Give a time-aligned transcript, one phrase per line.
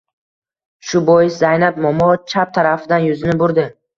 [0.91, 3.67] Shu bois, Zaynab momo chap tarafidan yuzini burdi.